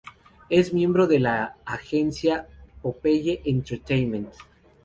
Es 0.49 0.73
miembro 0.73 1.05
de 1.05 1.19
la 1.19 1.57
agencia 1.63 2.47
"Popeye 2.81 3.43
Entertainment". 3.45 4.33